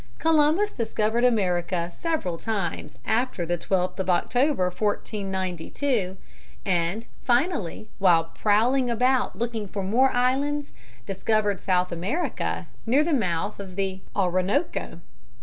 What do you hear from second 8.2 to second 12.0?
prowling about looking for more islands, discovered South